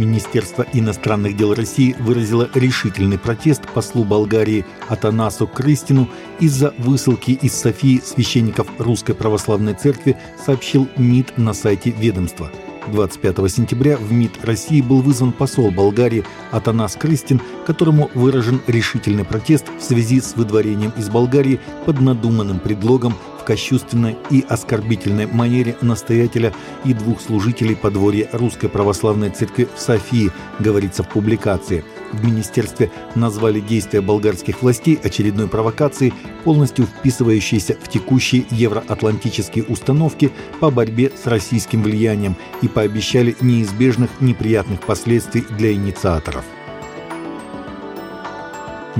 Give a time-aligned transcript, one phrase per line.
[0.00, 6.08] Министерство иностранных дел России выразило решительный протест послу Болгарии Атанасу Крыстину
[6.38, 12.50] из-за высылки из Софии священников Русской Православной Церкви, сообщил МИД на сайте ведомства.
[12.88, 19.66] 25 сентября в МИД России был вызван посол Болгарии Атанас Крыстин, которому выражен решительный протест
[19.78, 26.52] в связи с выдворением из Болгарии под надуманным предлогом в кощувственной и оскорбительной манере настоятеля
[26.84, 31.84] и двух служителей подворья Русской Православной Церкви в Софии, говорится в публикации.
[32.12, 36.12] В министерстве назвали действия болгарских властей очередной провокацией,
[36.44, 44.80] полностью вписывающейся в текущие евроатлантические установки по борьбе с российским влиянием и пообещали неизбежных неприятных
[44.80, 46.44] последствий для инициаторов.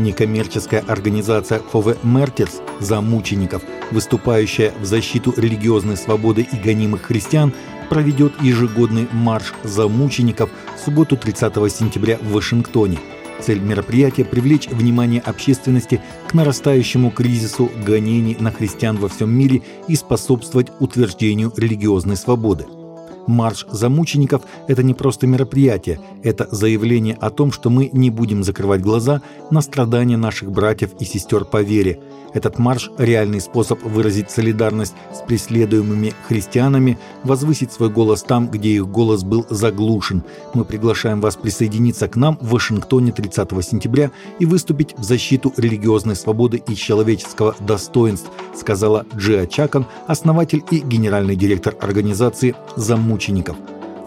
[0.01, 7.53] Некоммерческая организация ФОВ «Мертерс» за мучеников, выступающая в защиту религиозной свободы и гонимых христиан,
[7.91, 12.99] проведет ежегодный марш за мучеников в субботу 30 сентября в Вашингтоне.
[13.43, 19.97] Цель мероприятия– привлечь внимание общественности к нарастающему кризису гонений на христиан во всем мире и
[19.97, 22.67] способствовать утверждению религиозной свободы–
[23.27, 28.43] Марш за мучеников– это не просто мероприятие, это заявление о том, что мы не будем
[28.43, 32.01] закрывать глаза на страдания наших братьев и сестер по вере.
[32.33, 38.89] Этот марш– реальный способ выразить солидарность с преследуемыми христианами, возвысить свой голос там, где их
[38.89, 40.23] голос был заглушен.
[40.55, 46.15] Мы приглашаем вас присоединиться к нам в Вашингтоне 30 сентября и выступить в защиту религиозной
[46.15, 53.57] свободы и человеческого достоинств, сказала Джиа Чакан, основатель и генеральный директор организации «За мучеников».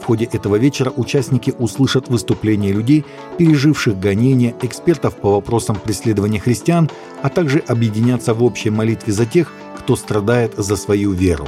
[0.03, 3.05] В ходе этого вечера участники услышат выступления людей,
[3.37, 6.89] переживших гонения, экспертов по вопросам преследования христиан,
[7.21, 11.47] а также объединятся в общей молитве за тех, кто страдает за свою веру.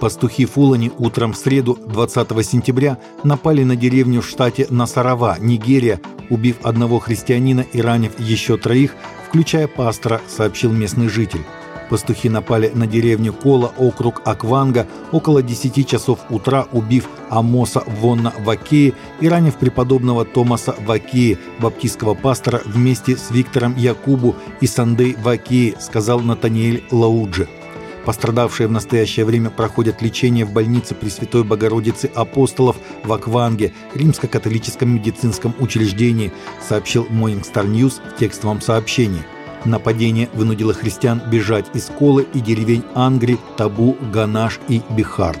[0.00, 6.56] Пастухи Фулани утром в среду, 20 сентября, напали на деревню в штате Насарава, Нигерия, убив
[6.64, 8.96] одного христианина и ранив еще троих,
[9.28, 11.42] включая пастора, сообщил местный житель.
[11.88, 18.94] Пастухи напали на деревню Кола, округ Акванга, около 10 часов утра, убив Амоса Вонна Вакеи
[19.20, 26.20] и ранив преподобного Томаса Вакеи, баптистского пастора, вместе с Виктором Якубу и Сандей Вакеи, сказал
[26.20, 27.48] Натаниэль Лауджи.
[28.04, 35.54] Пострадавшие в настоящее время проходят лечение в больнице Пресвятой Богородицы Апостолов в Акванге, римско-католическом медицинском
[35.58, 36.32] учреждении,
[36.66, 39.22] сообщил Morning Star News в текстовом сообщении–
[39.64, 45.36] Нападение вынудило христиан бежать из Колы и деревень Ангри, Табу, Ганаш и Бихар.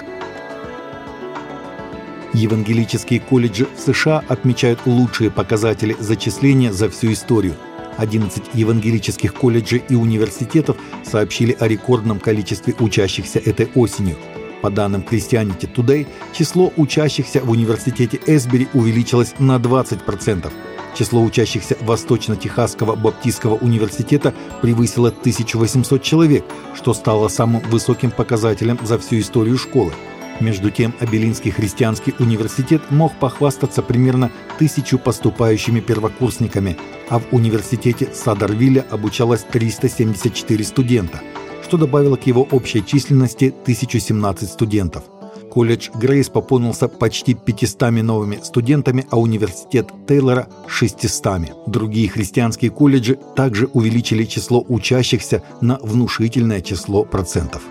[2.34, 7.54] Евангелические колледжи в США отмечают лучшие показатели зачисления за всю историю.
[7.96, 14.16] 11 евангелических колледжей и университетов сообщили о рекордном количестве учащихся этой осенью.
[14.62, 20.52] По данным Christianity Today, число учащихся в университете Эсбери увеличилось на 20%.
[20.98, 26.44] Число учащихся Восточно-Техасского Баптистского университета превысило 1800 человек,
[26.74, 29.92] что стало самым высоким показателем за всю историю школы.
[30.40, 36.76] Между тем, Абелинский христианский университет мог похвастаться примерно тысячу поступающими первокурсниками,
[37.08, 41.20] а в университете Садарвилля обучалось 374 студента,
[41.62, 45.04] что добавило к его общей численности 1017 студентов–
[45.58, 51.66] Колледж Грейс пополнился почти 500 новыми студентами, а университет Тейлора– 600.
[51.66, 57.62] Другие христианские колледжи также увеличили число учащихся на внушительное число процентов.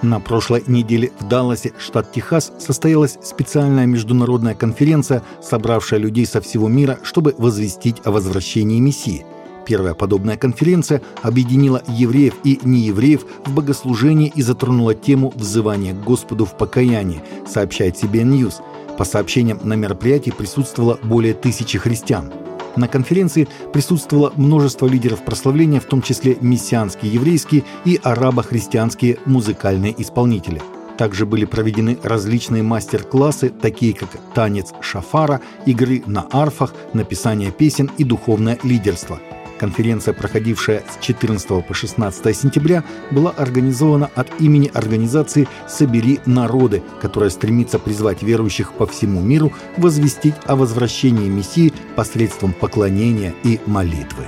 [0.00, 6.68] На прошлой неделе в Далласе, штат Техас, состоялась специальная международная конференция, собравшая людей со всего
[6.68, 9.26] мира, чтобы возвестить о возвращении Мессии–
[9.68, 16.46] Первая подобная конференция объединила евреев и неевреев в богослужении и затронула тему взывания к Господу
[16.46, 18.54] в покаянии, сообщает CBN News.
[18.96, 22.32] По сообщениям, на мероприятии присутствовало более тысячи христиан.
[22.76, 30.62] На конференции присутствовало множество лидеров прославления, в том числе мессианские еврейские и арабо-христианские музыкальные исполнители.
[30.96, 38.04] Также были проведены различные мастер-классы, такие как танец шафара, игры на арфах, написание песен и
[38.04, 39.20] духовное лидерство–
[39.58, 47.30] Конференция, проходившая с 14 по 16 сентября, была организована от имени организации «Собери народы», которая
[47.30, 54.26] стремится призвать верующих по всему миру возвестить о возвращении Мессии посредством поклонения и молитвы.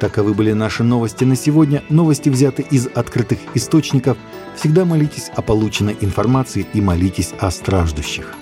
[0.00, 1.82] Таковы были наши новости на сегодня.
[1.88, 4.18] Новости взяты из открытых источников.
[4.56, 8.34] Всегда молитесь о полученной информации и молитесь о страждущих.